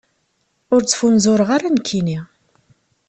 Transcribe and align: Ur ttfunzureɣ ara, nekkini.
Ur 0.73 0.81
ttfunzureɣ 0.83 1.49
ara, 1.55 1.67
nekkini. 1.75 2.19